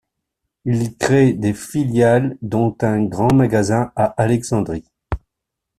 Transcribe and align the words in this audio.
Il 0.65 0.97
crée 0.97 1.33
des 1.33 1.53
filiales, 1.53 2.35
dont 2.41 2.75
un 2.81 3.03
grand 3.03 3.31
magasin 3.35 3.91
à 3.95 4.05
Alexandrie. 4.05 4.89